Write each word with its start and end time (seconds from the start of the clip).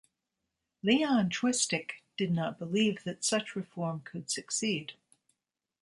Leon 0.81 1.29
Chwistek 1.29 2.01
did 2.17 2.31
not 2.31 2.57
believe 2.57 3.03
that 3.03 3.23
such 3.23 3.55
reform 3.55 3.99
could 4.03 4.31
succeed. 4.31 4.93